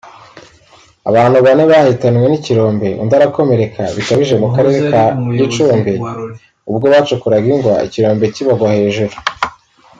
[1.09, 5.03] Abantu bane bahitanywe n’ikirombe undi arakomereka bikabije mu Karere ka
[5.37, 5.93] Gicumbi
[6.69, 9.15] ubwo bacukuraga ingwa ikirombe kibagwa hejuru